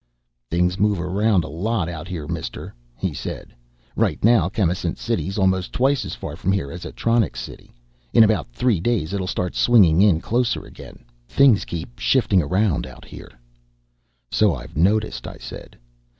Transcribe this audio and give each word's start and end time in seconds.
"Things 0.49 0.79
move 0.79 0.99
around 0.99 1.43
a 1.43 1.47
lot 1.47 1.87
out 1.87 2.07
here, 2.07 2.25
Mister," 2.27 2.73
he 2.95 3.13
said. 3.13 3.53
"Right 3.95 4.17
now, 4.25 4.49
Chemisant 4.49 4.97
City's 4.97 5.37
almost 5.37 5.71
twice 5.71 6.05
as 6.05 6.15
far 6.15 6.35
from 6.35 6.51
here 6.51 6.71
as 6.71 6.85
Atronics 6.87 7.39
City. 7.39 7.71
In 8.11 8.23
about 8.23 8.49
three 8.49 8.79
days, 8.79 9.13
it'll 9.13 9.27
start 9.27 9.53
swinging 9.53 10.01
in 10.01 10.19
closer 10.19 10.65
again. 10.65 11.05
Things 11.27 11.65
keep 11.65 11.99
shifting 11.99 12.41
around 12.41 12.87
out 12.87 13.05
here." 13.05 13.29
"So 14.31 14.55
I've 14.55 14.75
noticed," 14.75 15.27
I 15.27 15.37
said. 15.37 15.75